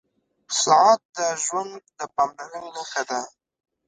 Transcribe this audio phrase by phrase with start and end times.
[0.63, 3.21] •ساعت د ژوند د پاملرنې نښه ده.